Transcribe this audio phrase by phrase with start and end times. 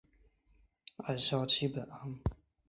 [0.97, 2.15] 二硝基苯酚